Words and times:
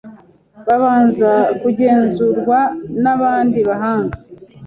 bubanza 0.65 1.31
kugenzurwa 1.61 2.59
n'abandi 3.03 3.59
bahanga 3.69 4.17